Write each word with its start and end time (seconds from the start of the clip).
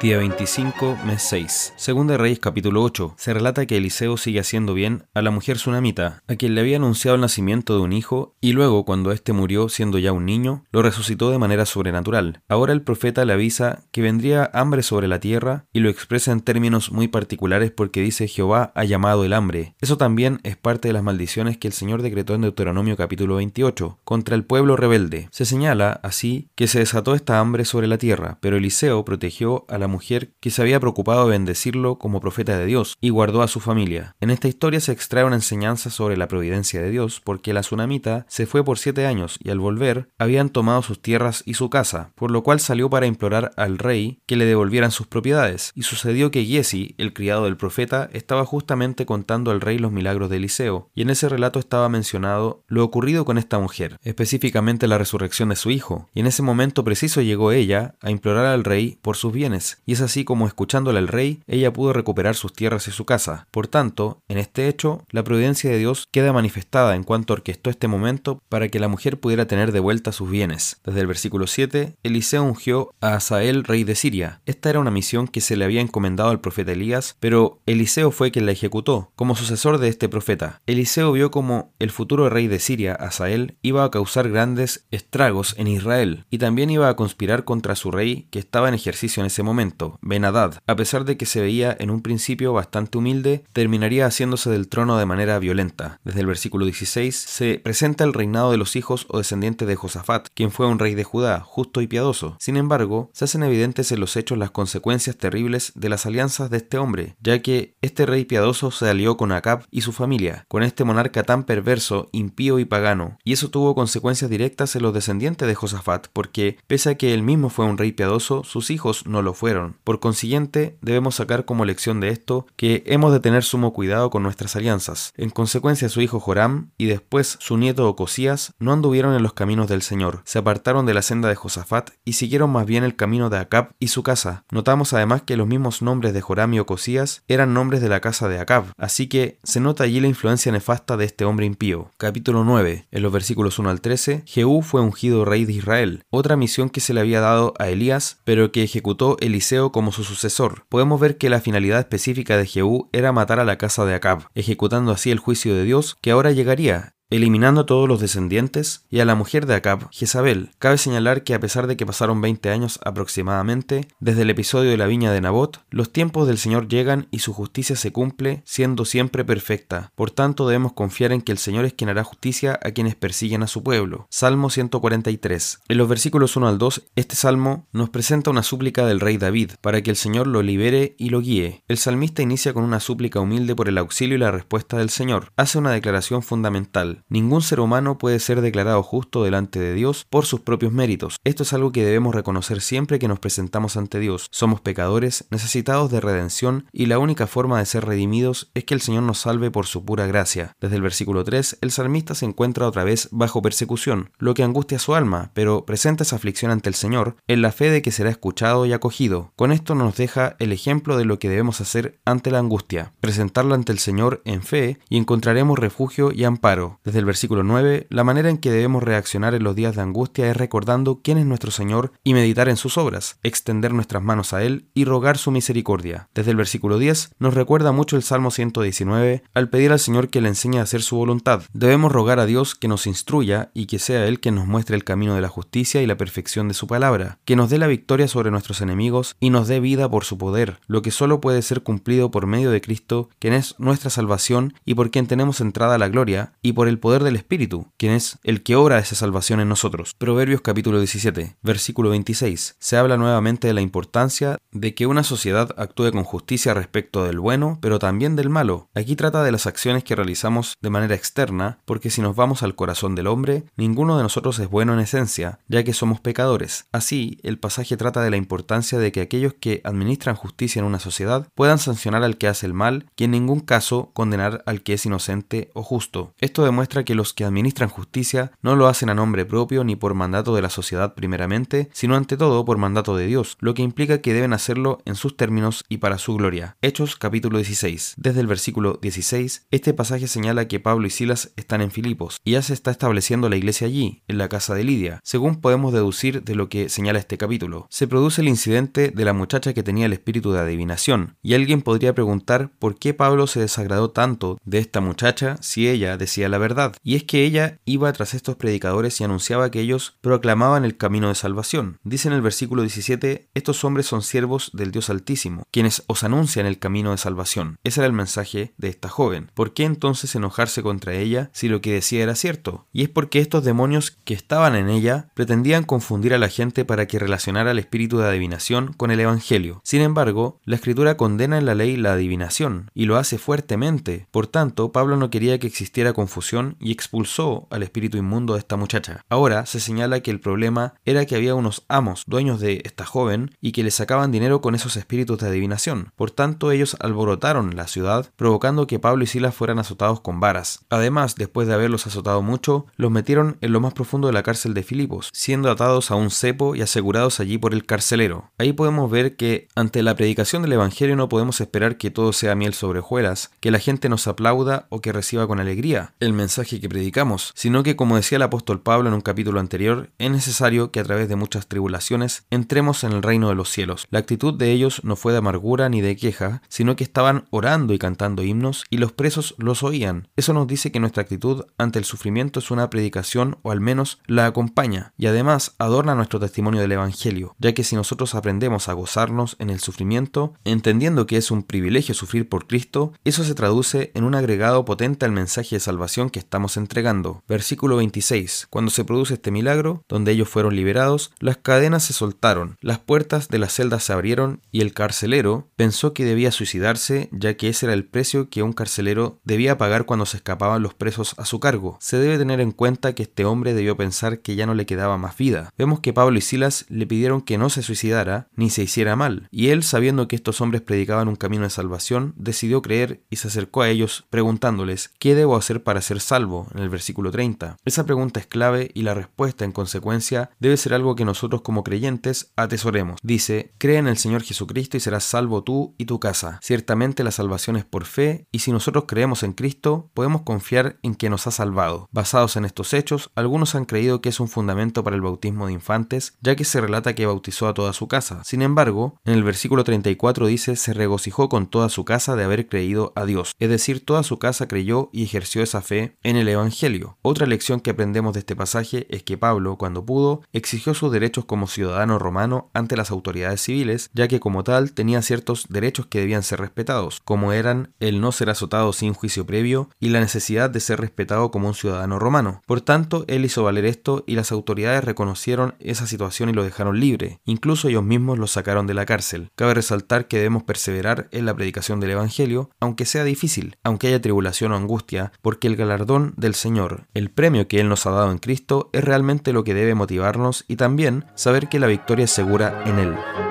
Día 0.00 0.18
25, 0.18 0.96
mes 1.04 1.22
6. 1.22 1.72
Segunda 1.74 2.16
Reyes 2.16 2.38
capítulo 2.38 2.84
8. 2.84 3.14
Se 3.16 3.34
relata 3.34 3.66
que 3.66 3.78
Eliseo 3.78 4.16
sigue 4.16 4.38
haciendo 4.38 4.72
bien 4.72 5.02
a 5.12 5.22
la 5.22 5.32
mujer 5.32 5.58
sunamita, 5.58 6.22
a 6.28 6.36
quien 6.36 6.54
le 6.54 6.60
había 6.60 6.76
anunciado 6.76 7.16
el 7.16 7.20
nacimiento 7.20 7.74
de 7.74 7.82
un 7.82 7.92
hijo, 7.92 8.36
y 8.40 8.52
luego, 8.52 8.84
cuando 8.84 9.10
éste 9.10 9.32
murió 9.32 9.68
siendo 9.68 9.98
ya 9.98 10.12
un 10.12 10.24
niño, 10.24 10.62
lo 10.70 10.82
resucitó 10.82 11.32
de 11.32 11.38
manera 11.38 11.66
sobrenatural. 11.66 12.42
Ahora 12.48 12.72
el 12.74 12.82
profeta 12.82 13.24
le 13.24 13.32
avisa 13.32 13.86
que 13.90 14.00
vendría 14.00 14.48
hambre 14.54 14.84
sobre 14.84 15.08
la 15.08 15.18
tierra, 15.18 15.64
y 15.72 15.80
lo 15.80 15.90
expresa 15.90 16.30
en 16.30 16.42
términos 16.42 16.92
muy 16.92 17.08
particulares 17.08 17.72
porque 17.72 18.00
dice 18.00 18.28
Jehová 18.28 18.70
ha 18.76 18.84
llamado 18.84 19.24
el 19.24 19.32
hambre. 19.32 19.74
Eso 19.80 19.96
también 19.98 20.38
es 20.44 20.56
parte 20.56 20.86
de 20.86 20.94
las 20.94 21.02
maldiciones 21.02 21.58
que 21.58 21.66
el 21.66 21.74
Señor 21.74 22.02
decretó 22.02 22.36
en 22.36 22.42
Deuteronomio 22.42 22.96
capítulo 22.96 23.34
28, 23.34 23.98
contra 24.04 24.36
el 24.36 24.44
pueblo 24.44 24.76
rebelde. 24.76 25.28
Se 25.32 25.44
señala, 25.44 25.98
así, 26.04 26.50
que 26.54 26.68
se 26.68 26.78
desató 26.78 27.16
esta 27.16 27.40
hambre 27.40 27.64
sobre 27.64 27.88
la 27.88 27.98
tierra, 27.98 28.38
pero 28.40 28.56
Eliseo 28.56 29.04
protegió 29.04 29.66
a 29.68 29.76
la 29.76 29.87
mujer 29.88 30.34
que 30.40 30.50
se 30.50 30.62
había 30.62 30.78
preocupado 30.78 31.24
de 31.24 31.32
bendecirlo 31.32 31.98
como 31.98 32.20
profeta 32.20 32.56
de 32.56 32.66
Dios 32.66 32.96
y 33.00 33.10
guardó 33.10 33.42
a 33.42 33.48
su 33.48 33.58
familia. 33.58 34.14
En 34.20 34.30
esta 34.30 34.46
historia 34.46 34.80
se 34.80 34.92
extrae 34.92 35.24
una 35.24 35.36
enseñanza 35.36 35.90
sobre 35.90 36.16
la 36.16 36.28
providencia 36.28 36.80
de 36.80 36.90
Dios 36.90 37.20
porque 37.20 37.52
la 37.52 37.62
tsunamita 37.62 38.24
se 38.28 38.46
fue 38.46 38.64
por 38.64 38.78
siete 38.78 39.06
años 39.06 39.38
y 39.42 39.50
al 39.50 39.58
volver 39.58 40.10
habían 40.18 40.50
tomado 40.50 40.82
sus 40.82 41.02
tierras 41.02 41.42
y 41.46 41.54
su 41.54 41.70
casa, 41.70 42.12
por 42.14 42.30
lo 42.30 42.42
cual 42.42 42.60
salió 42.60 42.90
para 42.90 43.06
implorar 43.06 43.52
al 43.56 43.78
rey 43.78 44.20
que 44.26 44.36
le 44.36 44.44
devolvieran 44.44 44.90
sus 44.90 45.06
propiedades. 45.06 45.72
Y 45.74 45.82
sucedió 45.82 46.30
que 46.30 46.44
Giesi, 46.44 46.94
el 46.98 47.12
criado 47.12 47.44
del 47.44 47.56
profeta, 47.56 48.08
estaba 48.12 48.44
justamente 48.44 49.06
contando 49.06 49.50
al 49.50 49.60
rey 49.60 49.78
los 49.78 49.92
milagros 49.92 50.30
de 50.30 50.36
Eliseo, 50.36 50.90
y 50.94 51.02
en 51.02 51.10
ese 51.10 51.28
relato 51.28 51.58
estaba 51.58 51.88
mencionado 51.88 52.62
lo 52.66 52.84
ocurrido 52.84 53.24
con 53.24 53.38
esta 53.38 53.58
mujer, 53.58 53.96
específicamente 54.02 54.86
la 54.86 54.98
resurrección 54.98 55.48
de 55.50 55.56
su 55.56 55.70
hijo, 55.70 56.08
y 56.14 56.20
en 56.20 56.26
ese 56.26 56.42
momento 56.42 56.84
preciso 56.84 57.20
llegó 57.22 57.52
ella 57.52 57.94
a 58.00 58.10
implorar 58.10 58.46
al 58.46 58.64
rey 58.64 58.98
por 59.02 59.16
sus 59.16 59.32
bienes, 59.32 59.77
y 59.86 59.92
es 59.92 60.00
así 60.00 60.24
como 60.24 60.46
escuchándole 60.46 60.98
al 60.98 61.08
rey, 61.08 61.42
ella 61.46 61.72
pudo 61.72 61.92
recuperar 61.92 62.34
sus 62.34 62.52
tierras 62.52 62.88
y 62.88 62.90
su 62.90 63.04
casa. 63.04 63.46
Por 63.50 63.68
tanto, 63.68 64.22
en 64.28 64.38
este 64.38 64.68
hecho, 64.68 65.04
la 65.10 65.24
providencia 65.24 65.70
de 65.70 65.78
Dios 65.78 66.08
queda 66.10 66.32
manifestada 66.32 66.94
en 66.94 67.04
cuanto 67.04 67.32
orquestó 67.32 67.70
este 67.70 67.88
momento 67.88 68.42
para 68.48 68.68
que 68.68 68.80
la 68.80 68.88
mujer 68.88 69.18
pudiera 69.20 69.46
tener 69.46 69.72
de 69.72 69.80
vuelta 69.80 70.12
sus 70.12 70.30
bienes. 70.30 70.80
Desde 70.84 71.00
el 71.00 71.06
versículo 71.06 71.46
7, 71.46 71.96
Eliseo 72.02 72.42
ungió 72.42 72.94
a 73.00 73.14
Asael, 73.14 73.64
rey 73.64 73.84
de 73.84 73.94
Siria. 73.94 74.40
Esta 74.46 74.70
era 74.70 74.80
una 74.80 74.90
misión 74.90 75.28
que 75.28 75.40
se 75.40 75.56
le 75.56 75.64
había 75.64 75.80
encomendado 75.80 76.30
al 76.30 76.40
profeta 76.40 76.72
Elías, 76.72 77.16
pero 77.20 77.60
Eliseo 77.66 78.10
fue 78.10 78.30
quien 78.30 78.46
la 78.46 78.52
ejecutó, 78.52 79.12
como 79.16 79.36
sucesor 79.36 79.78
de 79.78 79.88
este 79.88 80.08
profeta. 80.08 80.60
Eliseo 80.66 81.12
vio 81.12 81.30
como 81.30 81.72
el 81.78 81.90
futuro 81.90 82.28
rey 82.28 82.46
de 82.46 82.58
Siria, 82.58 82.94
Asael, 82.94 83.56
iba 83.62 83.84
a 83.84 83.90
causar 83.90 84.28
grandes 84.28 84.86
estragos 84.90 85.54
en 85.58 85.68
Israel, 85.68 86.24
y 86.30 86.38
también 86.38 86.70
iba 86.70 86.88
a 86.88 86.96
conspirar 86.96 87.44
contra 87.44 87.76
su 87.76 87.90
rey 87.90 88.26
que 88.30 88.38
estaba 88.38 88.68
en 88.68 88.74
ejercicio 88.74 89.20
en 89.20 89.26
ese 89.26 89.42
momento. 89.42 89.67
Benadad, 90.00 90.60
a 90.66 90.76
pesar 90.76 91.04
de 91.04 91.16
que 91.16 91.26
se 91.26 91.40
veía 91.40 91.76
en 91.78 91.90
un 91.90 92.02
principio 92.02 92.52
bastante 92.52 92.98
humilde, 92.98 93.44
terminaría 93.52 94.06
haciéndose 94.06 94.50
del 94.50 94.68
trono 94.68 94.98
de 94.98 95.06
manera 95.06 95.38
violenta. 95.38 96.00
Desde 96.04 96.20
el 96.20 96.26
versículo 96.26 96.64
16 96.64 97.14
se 97.16 97.60
presenta 97.62 98.04
el 98.04 98.14
reinado 98.14 98.50
de 98.50 98.56
los 98.56 98.76
hijos 98.76 99.06
o 99.08 99.18
descendientes 99.18 99.68
de 99.68 99.76
Josafat, 99.76 100.28
quien 100.34 100.50
fue 100.50 100.66
un 100.66 100.78
rey 100.78 100.94
de 100.94 101.04
Judá, 101.04 101.40
justo 101.40 101.80
y 101.80 101.86
piadoso. 101.86 102.36
Sin 102.38 102.56
embargo, 102.56 103.10
se 103.12 103.24
hacen 103.24 103.42
evidentes 103.42 103.92
en 103.92 104.00
los 104.00 104.16
hechos 104.16 104.38
las 104.38 104.50
consecuencias 104.50 105.16
terribles 105.16 105.72
de 105.74 105.88
las 105.88 106.06
alianzas 106.06 106.50
de 106.50 106.58
este 106.58 106.78
hombre, 106.78 107.16
ya 107.20 107.40
que 107.40 107.76
este 107.82 108.06
rey 108.06 108.24
piadoso 108.24 108.70
se 108.70 108.88
alió 108.88 109.16
con 109.16 109.32
Acab 109.32 109.64
y 109.70 109.82
su 109.82 109.92
familia, 109.92 110.44
con 110.48 110.62
este 110.62 110.84
monarca 110.84 111.22
tan 111.22 111.44
perverso, 111.44 112.08
impío 112.12 112.58
y 112.58 112.64
pagano, 112.64 113.18
y 113.24 113.32
eso 113.32 113.50
tuvo 113.50 113.74
consecuencias 113.74 114.30
directas 114.30 114.74
en 114.76 114.82
los 114.82 114.94
descendientes 114.94 115.48
de 115.48 115.54
Josafat, 115.54 116.08
porque 116.12 116.58
pese 116.66 116.90
a 116.90 116.94
que 116.96 117.14
él 117.14 117.22
mismo 117.22 117.50
fue 117.50 117.64
un 117.64 117.78
rey 117.78 117.92
piadoso, 117.92 118.44
sus 118.44 118.70
hijos 118.70 119.06
no 119.06 119.22
lo 119.22 119.34
fueron. 119.34 119.57
Por 119.84 120.00
consiguiente, 120.00 120.76
debemos 120.80 121.16
sacar 121.16 121.44
como 121.44 121.64
lección 121.64 122.00
de 122.00 122.08
esto 122.08 122.46
que 122.56 122.82
hemos 122.86 123.12
de 123.12 123.20
tener 123.20 123.44
sumo 123.44 123.72
cuidado 123.72 124.10
con 124.10 124.22
nuestras 124.22 124.56
alianzas. 124.56 125.12
En 125.16 125.30
consecuencia, 125.30 125.88
su 125.88 126.00
hijo 126.00 126.20
Joram 126.20 126.70
y 126.78 126.86
después 126.86 127.36
su 127.40 127.56
nieto 127.56 127.88
Ocosías 127.88 128.54
no 128.58 128.72
anduvieron 128.72 129.14
en 129.14 129.22
los 129.22 129.32
caminos 129.32 129.68
del 129.68 129.82
Señor, 129.82 130.22
se 130.24 130.38
apartaron 130.38 130.86
de 130.86 130.94
la 130.94 131.02
senda 131.02 131.28
de 131.28 131.34
Josafat 131.34 131.90
y 132.04 132.14
siguieron 132.14 132.50
más 132.50 132.66
bien 132.66 132.84
el 132.84 132.96
camino 132.96 133.30
de 133.30 133.38
Acab 133.38 133.70
y 133.78 133.88
su 133.88 134.02
casa. 134.02 134.44
Notamos 134.50 134.92
además 134.92 135.22
que 135.22 135.36
los 135.36 135.46
mismos 135.46 135.82
nombres 135.82 136.12
de 136.12 136.20
Joram 136.20 136.54
y 136.54 136.60
Ocosías 136.60 137.22
eran 137.28 137.54
nombres 137.54 137.80
de 137.80 137.88
la 137.88 138.00
casa 138.00 138.28
de 138.28 138.38
Acab, 138.38 138.66
así 138.76 139.08
que 139.08 139.38
se 139.42 139.60
nota 139.60 139.84
allí 139.84 140.00
la 140.00 140.08
influencia 140.08 140.52
nefasta 140.52 140.96
de 140.96 141.04
este 141.04 141.24
hombre 141.24 141.46
impío. 141.46 141.90
Capítulo 141.96 142.44
9. 142.44 142.86
En 142.90 143.02
los 143.02 143.12
versículos 143.12 143.58
1 143.58 143.70
al 143.70 143.80
13, 143.80 144.22
Jehú 144.26 144.62
fue 144.62 144.80
ungido 144.80 145.24
rey 145.24 145.44
de 145.44 145.52
Israel, 145.52 146.04
otra 146.10 146.36
misión 146.36 146.70
que 146.70 146.80
se 146.80 146.94
le 146.94 147.00
había 147.00 147.20
dado 147.20 147.54
a 147.58 147.68
Elías, 147.68 148.20
pero 148.24 148.52
que 148.52 148.62
ejecutó 148.62 149.16
Eliseo 149.20 149.47
como 149.72 149.92
su 149.92 150.04
sucesor. 150.04 150.66
Podemos 150.68 151.00
ver 151.00 151.16
que 151.16 151.30
la 151.30 151.40
finalidad 151.40 151.78
específica 151.78 152.36
de 152.36 152.46
Jehú 152.46 152.90
era 152.92 153.12
matar 153.12 153.40
a 153.40 153.44
la 153.44 153.56
casa 153.56 153.86
de 153.86 153.94
Acab, 153.94 154.28
ejecutando 154.34 154.92
así 154.92 155.10
el 155.10 155.18
juicio 155.18 155.54
de 155.54 155.64
Dios 155.64 155.96
que 156.02 156.10
ahora 156.10 156.32
llegaría, 156.32 156.94
eliminando 157.10 157.62
a 157.62 157.66
todos 157.66 157.88
los 157.88 158.00
descendientes 158.00 158.84
y 158.90 159.00
a 159.00 159.04
la 159.04 159.14
mujer 159.14 159.46
de 159.46 159.54
Acab, 159.54 159.90
Jezabel. 159.90 160.50
Cabe 160.58 160.76
señalar 160.76 161.22
que 161.22 161.34
a 161.34 161.40
pesar 161.40 161.66
de 161.66 161.76
que 161.76 161.86
pasaron 161.86 162.20
20 162.20 162.50
años 162.50 162.78
aproximadamente 162.84 163.88
desde 163.98 164.22
el 164.22 164.30
episodio 164.30 164.70
de 164.70 164.76
la 164.76 164.86
viña 164.86 165.10
de 165.12 165.20
Nabot, 165.20 165.62
los 165.70 165.90
tiempos 165.90 166.26
del 166.26 166.38
Señor 166.38 166.68
llegan 166.68 167.08
y 167.10 167.20
su 167.20 167.32
justicia 167.32 167.76
se 167.76 167.92
cumple 167.92 168.42
siendo 168.44 168.84
siempre 168.84 169.24
perfecta. 169.24 169.92
Por 169.94 170.10
tanto 170.10 170.46
debemos 170.46 170.74
confiar 170.74 171.12
en 171.12 171.22
que 171.22 171.32
el 171.32 171.38
Señor 171.38 171.64
es 171.64 171.72
quien 171.72 171.90
hará 171.90 172.04
justicia 172.04 172.58
a 172.62 172.72
quienes 172.72 172.94
persiguen 172.94 173.42
a 173.42 173.46
su 173.46 173.62
pueblo. 173.62 174.06
Salmo 174.10 174.50
143. 174.50 175.60
En 175.68 175.78
los 175.78 175.88
versículos 175.88 176.36
1 176.36 176.46
al 176.46 176.58
2, 176.58 176.82
este 176.96 177.16
salmo 177.16 177.66
nos 177.72 177.88
presenta 177.88 178.30
una 178.30 178.42
súplica 178.42 178.86
del 178.86 179.00
rey 179.00 179.16
David 179.16 179.52
para 179.62 179.82
que 179.82 179.90
el 179.90 179.96
Señor 179.96 180.26
lo 180.26 180.42
libere 180.42 180.94
y 180.98 181.08
lo 181.08 181.20
guíe. 181.20 181.62
El 181.68 181.78
salmista 181.78 182.22
inicia 182.22 182.52
con 182.52 182.64
una 182.64 182.80
súplica 182.80 183.20
humilde 183.20 183.54
por 183.54 183.68
el 183.68 183.78
auxilio 183.78 184.16
y 184.16 184.20
la 184.20 184.30
respuesta 184.30 184.76
del 184.76 184.90
Señor. 184.90 185.32
Hace 185.36 185.58
una 185.58 185.72
declaración 185.72 186.22
fundamental 186.22 186.97
Ningún 187.08 187.42
ser 187.42 187.60
humano 187.60 187.98
puede 187.98 188.18
ser 188.20 188.40
declarado 188.40 188.82
justo 188.82 189.24
delante 189.24 189.58
de 189.58 189.74
Dios 189.74 190.06
por 190.10 190.26
sus 190.26 190.40
propios 190.40 190.72
méritos. 190.72 191.16
Esto 191.24 191.42
es 191.42 191.52
algo 191.52 191.72
que 191.72 191.84
debemos 191.84 192.14
reconocer 192.14 192.60
siempre 192.60 192.98
que 192.98 193.08
nos 193.08 193.18
presentamos 193.18 193.76
ante 193.76 193.98
Dios. 193.98 194.28
Somos 194.30 194.60
pecadores, 194.60 195.26
necesitados 195.30 195.90
de 195.90 196.00
redención, 196.00 196.66
y 196.72 196.86
la 196.86 196.98
única 196.98 197.26
forma 197.26 197.58
de 197.58 197.66
ser 197.66 197.84
redimidos 197.84 198.50
es 198.54 198.64
que 198.64 198.74
el 198.74 198.80
Señor 198.80 199.02
nos 199.02 199.18
salve 199.18 199.50
por 199.50 199.66
su 199.66 199.84
pura 199.84 200.06
gracia. 200.06 200.52
Desde 200.60 200.76
el 200.76 200.82
versículo 200.82 201.24
3, 201.24 201.58
el 201.60 201.70
salmista 201.70 202.14
se 202.14 202.26
encuentra 202.26 202.66
otra 202.66 202.84
vez 202.84 203.08
bajo 203.10 203.42
persecución, 203.42 204.10
lo 204.18 204.34
que 204.34 204.42
angustia 204.42 204.78
su 204.78 204.94
alma, 204.94 205.30
pero 205.34 205.64
presenta 205.64 206.02
esa 206.02 206.16
aflicción 206.16 206.50
ante 206.50 206.68
el 206.68 206.74
Señor 206.74 207.16
en 207.26 207.42
la 207.42 207.52
fe 207.52 207.70
de 207.70 207.82
que 207.82 207.92
será 207.92 208.10
escuchado 208.10 208.66
y 208.66 208.72
acogido. 208.72 209.32
Con 209.36 209.52
esto 209.52 209.74
nos 209.74 209.96
deja 209.96 210.36
el 210.38 210.52
ejemplo 210.52 210.96
de 210.96 211.04
lo 211.04 211.18
que 211.18 211.28
debemos 211.28 211.60
hacer 211.60 211.98
ante 212.04 212.30
la 212.30 212.38
angustia, 212.38 212.92
presentarla 213.00 213.54
ante 213.54 213.72
el 213.72 213.78
Señor 213.78 214.22
en 214.24 214.42
fe 214.42 214.78
y 214.88 214.96
encontraremos 214.96 215.58
refugio 215.58 216.12
y 216.12 216.24
amparo. 216.24 216.80
Desde 216.88 217.00
el 217.00 217.04
versículo 217.04 217.42
9, 217.42 217.86
la 217.90 218.02
manera 218.02 218.30
en 218.30 218.38
que 218.38 218.50
debemos 218.50 218.82
reaccionar 218.82 219.34
en 219.34 219.44
los 219.44 219.54
días 219.54 219.76
de 219.76 219.82
angustia 219.82 220.30
es 220.30 220.34
recordando 220.34 221.02
quién 221.04 221.18
es 221.18 221.26
nuestro 221.26 221.50
Señor 221.50 221.92
y 222.02 222.14
meditar 222.14 222.48
en 222.48 222.56
sus 222.56 222.78
obras, 222.78 223.18
extender 223.22 223.74
nuestras 223.74 224.02
manos 224.02 224.32
a 224.32 224.42
Él 224.42 224.70
y 224.72 224.86
rogar 224.86 225.18
su 225.18 225.30
misericordia. 225.30 226.08
Desde 226.14 226.30
el 226.30 226.38
versículo 226.38 226.78
10 226.78 227.10
nos 227.18 227.34
recuerda 227.34 227.72
mucho 227.72 227.96
el 227.96 228.02
Salmo 228.02 228.30
119 228.30 229.22
al 229.34 229.50
pedir 229.50 229.70
al 229.70 229.80
Señor 229.80 230.08
que 230.08 230.22
le 230.22 230.28
enseñe 230.28 230.60
a 230.60 230.62
hacer 230.62 230.80
su 230.80 230.96
voluntad. 230.96 231.42
Debemos 231.52 231.92
rogar 231.92 232.20
a 232.20 232.24
Dios 232.24 232.54
que 232.54 232.68
nos 232.68 232.86
instruya 232.86 233.50
y 233.52 233.66
que 233.66 233.78
sea 233.78 234.06
Él 234.06 234.18
quien 234.18 234.36
nos 234.36 234.46
muestre 234.46 234.74
el 234.74 234.84
camino 234.84 235.14
de 235.14 235.20
la 235.20 235.28
justicia 235.28 235.82
y 235.82 235.86
la 235.86 235.98
perfección 235.98 236.48
de 236.48 236.54
su 236.54 236.66
palabra, 236.68 237.18
que 237.26 237.36
nos 237.36 237.50
dé 237.50 237.58
la 237.58 237.66
victoria 237.66 238.08
sobre 238.08 238.30
nuestros 238.30 238.62
enemigos 238.62 239.14
y 239.20 239.28
nos 239.28 239.46
dé 239.46 239.60
vida 239.60 239.90
por 239.90 240.04
su 240.04 240.16
poder, 240.16 240.58
lo 240.66 240.80
que 240.80 240.90
solo 240.90 241.20
puede 241.20 241.42
ser 241.42 241.62
cumplido 241.62 242.10
por 242.10 242.26
medio 242.26 242.50
de 242.50 242.62
Cristo, 242.62 243.10
quien 243.18 243.34
es 243.34 243.56
nuestra 243.58 243.90
salvación 243.90 244.54
y 244.64 244.72
por 244.72 244.90
quien 244.90 245.06
tenemos 245.06 245.42
entrada 245.42 245.74
a 245.74 245.78
la 245.78 245.90
gloria, 245.90 246.32
y 246.40 246.54
por 246.54 246.66
el 246.66 246.77
poder 246.78 247.04
del 247.04 247.16
Espíritu, 247.16 247.72
quien 247.76 247.92
es 247.92 248.18
el 248.22 248.42
que 248.42 248.56
obra 248.56 248.78
esa 248.78 248.94
salvación 248.94 249.40
en 249.40 249.48
nosotros. 249.48 249.94
Proverbios 249.98 250.40
capítulo 250.40 250.78
17, 250.78 251.36
versículo 251.42 251.90
26. 251.90 252.56
Se 252.58 252.76
habla 252.76 252.96
nuevamente 252.96 253.48
de 253.48 253.54
la 253.54 253.60
importancia 253.60 254.38
de 254.52 254.74
que 254.74 254.86
una 254.86 255.04
sociedad 255.04 255.54
actúe 255.56 255.90
con 255.92 256.04
justicia 256.04 256.54
respecto 256.54 257.04
del 257.04 257.20
bueno, 257.20 257.58
pero 257.60 257.78
también 257.78 258.16
del 258.16 258.30
malo. 258.30 258.68
Aquí 258.74 258.96
trata 258.96 259.22
de 259.22 259.32
las 259.32 259.46
acciones 259.46 259.84
que 259.84 259.96
realizamos 259.96 260.54
de 260.60 260.70
manera 260.70 260.94
externa, 260.94 261.58
porque 261.64 261.90
si 261.90 262.02
nos 262.02 262.16
vamos 262.16 262.42
al 262.42 262.54
corazón 262.54 262.94
del 262.94 263.06
hombre, 263.06 263.44
ninguno 263.56 263.96
de 263.96 264.02
nosotros 264.02 264.38
es 264.38 264.48
bueno 264.48 264.74
en 264.74 264.80
esencia, 264.80 265.40
ya 265.48 265.64
que 265.64 265.72
somos 265.72 266.00
pecadores. 266.00 266.66
Así, 266.72 267.18
el 267.22 267.38
pasaje 267.38 267.76
trata 267.76 268.02
de 268.02 268.10
la 268.10 268.16
importancia 268.16 268.78
de 268.78 268.92
que 268.92 269.00
aquellos 269.00 269.34
que 269.34 269.60
administran 269.64 270.16
justicia 270.16 270.60
en 270.60 270.66
una 270.66 270.78
sociedad 270.78 271.28
puedan 271.34 271.58
sancionar 271.58 272.02
al 272.02 272.18
que 272.18 272.28
hace 272.28 272.46
el 272.46 272.54
mal 272.54 272.86
y 272.96 273.04
en 273.04 273.12
ningún 273.12 273.40
caso 273.40 273.90
condenar 273.94 274.42
al 274.46 274.62
que 274.62 274.74
es 274.74 274.86
inocente 274.86 275.50
o 275.54 275.62
justo. 275.62 276.14
Esto 276.18 276.44
demuestra 276.44 276.67
que 276.68 276.94
los 276.94 277.14
que 277.14 277.24
administran 277.24 277.70
justicia 277.70 278.32
no 278.42 278.54
lo 278.54 278.68
hacen 278.68 278.90
a 278.90 278.94
nombre 278.94 279.24
propio 279.24 279.64
ni 279.64 279.74
por 279.74 279.94
mandato 279.94 280.34
de 280.34 280.42
la 280.42 280.50
sociedad 280.50 280.94
primeramente, 280.94 281.70
sino 281.72 281.96
ante 281.96 282.16
todo 282.16 282.44
por 282.44 282.58
mandato 282.58 282.94
de 282.94 283.06
Dios, 283.06 283.36
lo 283.40 283.54
que 283.54 283.62
implica 283.62 284.02
que 284.02 284.12
deben 284.12 284.34
hacerlo 284.34 284.78
en 284.84 284.94
sus 284.94 285.16
términos 285.16 285.64
y 285.68 285.78
para 285.78 285.98
su 285.98 286.14
gloria. 286.14 286.56
Hechos 286.60 286.96
capítulo 286.96 287.38
16. 287.38 287.94
Desde 287.96 288.20
el 288.20 288.26
versículo 288.26 288.78
16, 288.82 289.46
este 289.50 289.72
pasaje 289.72 290.08
señala 290.08 290.46
que 290.46 290.60
Pablo 290.60 290.86
y 290.86 290.90
Silas 290.90 291.32
están 291.36 291.62
en 291.62 291.70
Filipos 291.70 292.18
y 292.22 292.32
ya 292.32 292.42
se 292.42 292.52
está 292.52 292.70
estableciendo 292.70 293.30
la 293.30 293.36
iglesia 293.36 293.66
allí, 293.66 294.02
en 294.06 294.18
la 294.18 294.28
casa 294.28 294.54
de 294.54 294.64
Lidia, 294.64 295.00
según 295.02 295.40
podemos 295.40 295.72
deducir 295.72 296.22
de 296.22 296.34
lo 296.34 296.50
que 296.50 296.68
señala 296.68 296.98
este 296.98 297.16
capítulo. 297.16 297.66
Se 297.70 297.88
produce 297.88 298.20
el 298.20 298.28
incidente 298.28 298.90
de 298.90 299.04
la 299.04 299.14
muchacha 299.14 299.54
que 299.54 299.62
tenía 299.62 299.86
el 299.86 299.94
espíritu 299.94 300.32
de 300.32 300.40
adivinación, 300.40 301.16
y 301.22 301.32
alguien 301.34 301.62
podría 301.62 301.94
preguntar 301.94 302.50
por 302.58 302.78
qué 302.78 302.92
Pablo 302.92 303.26
se 303.26 303.40
desagradó 303.40 303.90
tanto 303.90 304.38
de 304.44 304.58
esta 304.58 304.80
muchacha 304.80 305.38
si 305.40 305.68
ella 305.68 305.96
decía 305.96 306.28
la 306.28 306.38
verdad. 306.38 306.57
Y 306.82 306.96
es 306.96 307.04
que 307.04 307.24
ella 307.24 307.58
iba 307.64 307.92
tras 307.92 308.14
estos 308.14 308.36
predicadores 308.36 309.00
y 309.00 309.04
anunciaba 309.04 309.50
que 309.50 309.60
ellos 309.60 309.96
proclamaban 310.00 310.64
el 310.64 310.76
camino 310.76 311.08
de 311.08 311.14
salvación. 311.14 311.78
Dice 311.84 312.08
en 312.08 312.14
el 312.14 312.22
versículo 312.22 312.62
17, 312.62 313.28
estos 313.34 313.64
hombres 313.64 313.86
son 313.86 314.02
siervos 314.02 314.50
del 314.52 314.70
Dios 314.70 314.90
Altísimo, 314.90 315.44
quienes 315.50 315.84
os 315.86 316.04
anuncian 316.04 316.46
el 316.46 316.58
camino 316.58 316.90
de 316.90 316.98
salvación. 316.98 317.58
Ese 317.64 317.80
era 317.80 317.86
el 317.86 317.92
mensaje 317.92 318.52
de 318.56 318.68
esta 318.68 318.88
joven. 318.88 319.30
¿Por 319.34 319.54
qué 319.54 319.64
entonces 319.64 320.14
enojarse 320.14 320.62
contra 320.62 320.94
ella 320.94 321.30
si 321.32 321.48
lo 321.48 321.60
que 321.60 321.72
decía 321.72 322.02
era 322.02 322.14
cierto? 322.14 322.66
Y 322.72 322.82
es 322.82 322.88
porque 322.88 323.20
estos 323.20 323.44
demonios 323.44 323.90
que 324.04 324.14
estaban 324.14 324.56
en 324.56 324.68
ella 324.68 325.08
pretendían 325.14 325.64
confundir 325.64 326.14
a 326.14 326.18
la 326.18 326.28
gente 326.28 326.64
para 326.64 326.86
que 326.86 326.98
relacionara 326.98 327.50
el 327.50 327.58
espíritu 327.58 327.98
de 327.98 328.08
adivinación 328.08 328.72
con 328.72 328.90
el 328.90 329.00
Evangelio. 329.00 329.60
Sin 329.64 329.82
embargo, 329.82 330.40
la 330.44 330.56
escritura 330.56 330.96
condena 330.96 331.38
en 331.38 331.46
la 331.46 331.54
ley 331.54 331.76
la 331.76 331.92
adivinación, 331.92 332.70
y 332.74 332.86
lo 332.86 332.96
hace 332.96 333.18
fuertemente. 333.18 334.06
Por 334.10 334.26
tanto, 334.26 334.72
Pablo 334.72 334.96
no 334.96 335.10
quería 335.10 335.38
que 335.38 335.46
existiera 335.46 335.92
confusión 335.92 336.47
y 336.60 336.72
expulsó 336.72 337.46
al 337.50 337.62
espíritu 337.62 337.98
inmundo 337.98 338.34
de 338.34 338.40
esta 338.40 338.56
muchacha. 338.56 339.04
Ahora 339.08 339.46
se 339.46 339.60
señala 339.60 340.00
que 340.00 340.10
el 340.10 340.20
problema 340.20 340.74
era 340.84 341.06
que 341.06 341.16
había 341.16 341.34
unos 341.34 341.64
amos, 341.68 342.04
dueños 342.06 342.40
de 342.40 342.62
esta 342.64 342.84
joven, 342.84 343.32
y 343.40 343.52
que 343.52 343.62
le 343.62 343.70
sacaban 343.70 344.12
dinero 344.12 344.40
con 344.40 344.54
esos 344.54 344.76
espíritus 344.76 345.18
de 345.18 345.28
adivinación. 345.28 345.92
Por 345.96 346.10
tanto, 346.10 346.50
ellos 346.50 346.76
alborotaron 346.80 347.56
la 347.56 347.66
ciudad, 347.66 348.10
provocando 348.16 348.66
que 348.66 348.78
Pablo 348.78 349.04
y 349.04 349.06
Silas 349.06 349.34
fueran 349.34 349.58
azotados 349.58 350.00
con 350.00 350.20
varas. 350.20 350.64
Además, 350.70 351.14
después 351.16 351.48
de 351.48 351.54
haberlos 351.54 351.86
azotado 351.86 352.22
mucho, 352.22 352.66
los 352.76 352.90
metieron 352.90 353.36
en 353.40 353.52
lo 353.52 353.60
más 353.60 353.74
profundo 353.74 354.06
de 354.06 354.14
la 354.14 354.22
cárcel 354.22 354.54
de 354.54 354.62
Filipos, 354.62 355.10
siendo 355.12 355.50
atados 355.50 355.90
a 355.90 355.96
un 355.96 356.10
cepo 356.10 356.54
y 356.54 356.62
asegurados 356.62 357.20
allí 357.20 357.38
por 357.38 357.52
el 357.52 357.66
carcelero. 357.66 358.30
Ahí 358.38 358.52
podemos 358.52 358.90
ver 358.90 359.16
que 359.16 359.48
ante 359.54 359.82
la 359.82 359.94
predicación 359.94 360.42
del 360.42 360.52
Evangelio 360.52 360.96
no 360.96 361.08
podemos 361.08 361.40
esperar 361.40 361.76
que 361.76 361.90
todo 361.90 362.12
sea 362.12 362.34
miel 362.34 362.54
sobre 362.54 362.80
hojuelas, 362.80 363.30
que 363.40 363.50
la 363.50 363.58
gente 363.58 363.88
nos 363.88 364.06
aplauda 364.06 364.66
o 364.70 364.80
que 364.80 364.92
reciba 364.92 365.26
con 365.26 365.40
alegría 365.40 365.94
el 366.00 366.12
mensaje 366.12 366.37
que 366.46 366.68
predicamos, 366.68 367.32
sino 367.34 367.62
que 367.62 367.76
como 367.76 367.96
decía 367.96 368.16
el 368.16 368.22
apóstol 368.22 368.60
Pablo 368.60 368.88
en 368.88 368.94
un 368.94 369.00
capítulo 369.00 369.40
anterior, 369.40 369.90
es 369.98 370.10
necesario 370.10 370.70
que 370.70 370.80
a 370.80 370.84
través 370.84 371.08
de 371.08 371.16
muchas 371.16 371.48
tribulaciones 371.48 372.24
entremos 372.30 372.84
en 372.84 372.92
el 372.92 373.02
reino 373.02 373.28
de 373.28 373.34
los 373.34 373.50
cielos. 373.50 373.86
La 373.90 373.98
actitud 373.98 374.34
de 374.34 374.52
ellos 374.52 374.82
no 374.84 374.96
fue 374.96 375.12
de 375.12 375.18
amargura 375.18 375.68
ni 375.68 375.80
de 375.80 375.96
queja, 375.96 376.42
sino 376.48 376.76
que 376.76 376.84
estaban 376.84 377.26
orando 377.30 377.74
y 377.74 377.78
cantando 377.78 378.22
himnos 378.22 378.64
y 378.70 378.78
los 378.78 378.92
presos 378.92 379.34
los 379.38 379.62
oían. 379.62 380.08
Eso 380.16 380.32
nos 380.32 380.46
dice 380.46 380.70
que 380.70 380.80
nuestra 380.80 381.02
actitud 381.02 381.44
ante 381.56 381.78
el 381.78 381.84
sufrimiento 381.84 382.38
es 382.40 382.50
una 382.50 382.70
predicación 382.70 383.38
o 383.42 383.50
al 383.50 383.60
menos 383.60 384.00
la 384.06 384.26
acompaña 384.26 384.92
y 384.96 385.06
además 385.06 385.54
adorna 385.58 385.94
nuestro 385.94 386.20
testimonio 386.20 386.60
del 386.60 386.72
Evangelio, 386.72 387.34
ya 387.38 387.52
que 387.52 387.64
si 387.64 387.76
nosotros 387.76 388.14
aprendemos 388.14 388.68
a 388.68 388.72
gozarnos 388.74 389.36
en 389.38 389.50
el 389.50 389.60
sufrimiento, 389.60 390.34
entendiendo 390.44 391.06
que 391.06 391.16
es 391.16 391.30
un 391.30 391.42
privilegio 391.42 391.94
sufrir 391.94 392.28
por 392.28 392.46
Cristo, 392.46 392.92
eso 393.04 393.24
se 393.24 393.34
traduce 393.34 393.90
en 393.94 394.04
un 394.04 394.14
agregado 394.14 394.64
potente 394.64 395.06
al 395.06 395.12
mensaje 395.12 395.56
de 395.56 395.60
salvación 395.60 396.10
que 396.10 396.17
estamos 396.18 396.56
entregando. 396.56 397.22
Versículo 397.28 397.76
26. 397.76 398.48
Cuando 398.50 398.70
se 398.70 398.84
produce 398.84 399.14
este 399.14 399.30
milagro, 399.30 399.84
donde 399.88 400.12
ellos 400.12 400.28
fueron 400.28 400.56
liberados, 400.56 401.12
las 401.20 401.36
cadenas 401.36 401.84
se 401.84 401.92
soltaron, 401.92 402.56
las 402.60 402.78
puertas 402.78 403.28
de 403.28 403.38
las 403.38 403.54
celdas 403.54 403.84
se 403.84 403.92
abrieron 403.92 404.40
y 404.50 404.60
el 404.60 404.74
carcelero 404.74 405.48
pensó 405.56 405.92
que 405.92 406.04
debía 406.04 406.32
suicidarse 406.32 407.08
ya 407.12 407.34
que 407.34 407.48
ese 407.48 407.66
era 407.66 407.72
el 407.74 407.84
precio 407.84 408.28
que 408.28 408.42
un 408.42 408.52
carcelero 408.52 409.20
debía 409.24 409.58
pagar 409.58 409.84
cuando 409.84 410.06
se 410.06 410.18
escapaban 410.18 410.62
los 410.62 410.74
presos 410.74 411.14
a 411.18 411.24
su 411.24 411.40
cargo. 411.40 411.78
Se 411.80 411.98
debe 411.98 412.18
tener 412.18 412.40
en 412.40 412.52
cuenta 412.52 412.94
que 412.94 413.04
este 413.04 413.24
hombre 413.24 413.54
debió 413.54 413.76
pensar 413.76 414.20
que 414.20 414.36
ya 414.36 414.46
no 414.46 414.54
le 414.54 414.66
quedaba 414.66 414.98
más 414.98 415.16
vida. 415.16 415.50
Vemos 415.56 415.80
que 415.80 415.92
Pablo 415.92 416.18
y 416.18 416.22
Silas 416.22 416.66
le 416.68 416.86
pidieron 416.86 417.20
que 417.20 417.38
no 417.38 417.50
se 417.50 417.62
suicidara 417.62 418.28
ni 418.34 418.50
se 418.50 418.62
hiciera 418.62 418.96
mal, 418.96 419.28
y 419.30 419.48
él, 419.48 419.62
sabiendo 419.62 420.08
que 420.08 420.16
estos 420.16 420.40
hombres 420.40 420.62
predicaban 420.62 421.08
un 421.08 421.16
camino 421.16 421.44
de 421.44 421.50
salvación, 421.50 422.14
decidió 422.16 422.62
creer 422.62 423.02
y 423.10 423.16
se 423.16 423.28
acercó 423.28 423.62
a 423.62 423.68
ellos 423.68 424.06
preguntándoles, 424.10 424.90
¿qué 424.98 425.14
debo 425.14 425.36
hacer 425.36 425.62
para 425.62 425.80
ser 425.80 426.00
salvo? 426.08 426.48
en 426.54 426.60
el 426.60 426.68
versículo 426.68 427.10
30. 427.10 427.56
Esa 427.64 427.84
pregunta 427.84 428.20
es 428.20 428.26
clave 428.26 428.70
y 428.74 428.82
la 428.82 428.94
respuesta 428.94 429.44
en 429.44 429.52
consecuencia 429.52 430.30
debe 430.38 430.56
ser 430.56 430.74
algo 430.74 430.94
que 430.94 431.04
nosotros 431.04 431.42
como 431.42 431.64
creyentes 431.64 432.32
atesoremos. 432.36 432.98
Dice, 433.02 433.52
cree 433.58 433.78
en 433.78 433.88
el 433.88 433.96
Señor 433.96 434.22
Jesucristo 434.22 434.76
y 434.76 434.80
serás 434.80 435.04
salvo 435.04 435.42
tú 435.42 435.74
y 435.78 435.84
tu 435.84 436.00
casa. 436.00 436.38
Ciertamente 436.42 437.04
la 437.04 437.10
salvación 437.10 437.56
es 437.56 437.64
por 437.64 437.84
fe 437.84 438.26
y 438.32 438.40
si 438.40 438.52
nosotros 438.52 438.84
creemos 438.86 439.22
en 439.22 439.32
Cristo, 439.32 439.90
podemos 439.94 440.22
confiar 440.22 440.78
en 440.82 440.94
que 440.94 441.10
nos 441.10 441.26
ha 441.26 441.30
salvado. 441.30 441.88
Basados 441.92 442.36
en 442.36 442.44
estos 442.44 442.72
hechos, 442.74 443.10
algunos 443.14 443.54
han 443.54 443.64
creído 443.64 444.00
que 444.00 444.08
es 444.08 444.20
un 444.20 444.28
fundamento 444.28 444.84
para 444.84 444.96
el 444.96 445.02
bautismo 445.02 445.46
de 445.46 445.52
infantes, 445.52 446.16
ya 446.20 446.36
que 446.36 446.44
se 446.44 446.60
relata 446.60 446.94
que 446.94 447.06
bautizó 447.06 447.48
a 447.48 447.54
toda 447.54 447.72
su 447.72 447.88
casa. 447.88 448.22
Sin 448.24 448.42
embargo, 448.42 448.98
en 449.04 449.14
el 449.14 449.24
versículo 449.24 449.64
34 449.64 450.26
dice, 450.26 450.56
se 450.56 450.74
regocijó 450.74 451.28
con 451.28 451.46
toda 451.46 451.68
su 451.68 451.84
casa 451.84 452.16
de 452.16 452.24
haber 452.24 452.48
creído 452.48 452.92
a 452.96 453.04
Dios. 453.04 453.34
Es 453.38 453.48
decir, 453.48 453.84
toda 453.84 454.02
su 454.02 454.18
casa 454.18 454.48
creyó 454.48 454.90
y 454.92 455.04
ejerció 455.04 455.42
esa 455.42 455.62
fe 455.62 455.96
en 456.02 456.16
el 456.16 456.28
Evangelio. 456.28 456.98
Otra 457.02 457.26
lección 457.26 457.60
que 457.60 457.70
aprendemos 457.70 458.14
de 458.14 458.20
este 458.20 458.36
pasaje 458.36 458.86
es 458.90 459.02
que 459.02 459.18
Pablo, 459.18 459.56
cuando 459.56 459.84
pudo, 459.84 460.22
exigió 460.32 460.74
sus 460.74 460.92
derechos 460.92 461.24
como 461.24 461.46
ciudadano 461.46 461.98
romano 461.98 462.50
ante 462.54 462.76
las 462.76 462.90
autoridades 462.90 463.40
civiles, 463.42 463.90
ya 463.92 464.08
que 464.08 464.20
como 464.20 464.44
tal 464.44 464.72
tenía 464.72 465.02
ciertos 465.02 465.46
derechos 465.48 465.86
que 465.86 466.00
debían 466.00 466.22
ser 466.22 466.40
respetados, 466.40 467.00
como 467.04 467.32
eran 467.32 467.74
el 467.80 468.00
no 468.00 468.12
ser 468.12 468.30
azotado 468.30 468.72
sin 468.72 468.94
juicio 468.94 469.26
previo 469.26 469.70
y 469.80 469.88
la 469.88 470.00
necesidad 470.00 470.50
de 470.50 470.60
ser 470.60 470.80
respetado 470.80 471.30
como 471.30 471.48
un 471.48 471.54
ciudadano 471.54 471.98
romano. 471.98 472.42
Por 472.46 472.60
tanto, 472.60 473.04
él 473.08 473.24
hizo 473.24 473.44
valer 473.44 473.64
esto 473.64 474.04
y 474.06 474.14
las 474.14 474.32
autoridades 474.32 474.84
reconocieron 474.84 475.54
esa 475.60 475.86
situación 475.86 476.28
y 476.28 476.32
lo 476.32 476.44
dejaron 476.44 476.80
libre. 476.80 477.20
Incluso 477.24 477.68
ellos 477.68 477.84
mismos 477.84 478.18
lo 478.18 478.26
sacaron 478.26 478.66
de 478.66 478.74
la 478.74 478.86
cárcel. 478.86 479.30
Cabe 479.34 479.54
resaltar 479.54 480.08
que 480.08 480.18
debemos 480.18 480.42
perseverar 480.42 481.08
en 481.12 481.26
la 481.26 481.34
predicación 481.34 481.80
del 481.80 481.90
Evangelio, 481.90 482.50
aunque 482.60 482.86
sea 482.86 483.04
difícil, 483.04 483.56
aunque 483.62 483.88
haya 483.88 484.00
tribulación 484.00 484.52
o 484.52 484.56
angustia, 484.56 485.12
porque 485.22 485.48
el 485.48 485.56
galardón 485.88 486.14
del 486.16 486.34
Señor, 486.34 486.82
el 486.94 487.10
premio 487.10 487.48
que 487.48 487.60
Él 487.60 487.68
nos 487.68 487.86
ha 487.86 487.90
dado 487.90 488.10
en 488.10 488.18
Cristo, 488.18 488.68
es 488.72 488.84
realmente 488.84 489.32
lo 489.32 489.42
que 489.42 489.54
debe 489.54 489.74
motivarnos 489.74 490.44
y 490.46 490.56
también 490.56 491.06
saber 491.14 491.48
que 491.48 491.58
la 491.58 491.66
victoria 491.66 492.04
es 492.04 492.10
segura 492.10 492.62
en 492.66 492.78
Él. 492.78 493.27